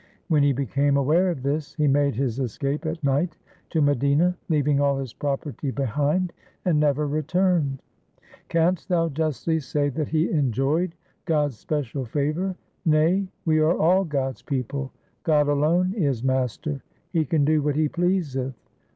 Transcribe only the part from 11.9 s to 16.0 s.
favour? Nay, we are all God's people. God alone